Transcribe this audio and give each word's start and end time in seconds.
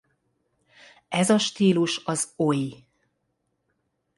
Ez 1.09 1.29
a 1.29 1.37
stílus 1.37 2.01
az 2.05 2.33
Oi! 2.35 2.83